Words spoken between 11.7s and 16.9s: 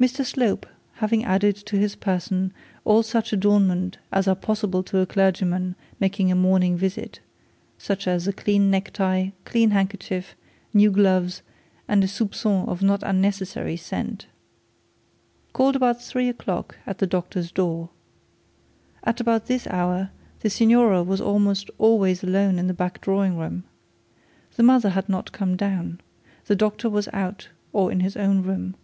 and a soupcon of not necessary scent, called about three o'clock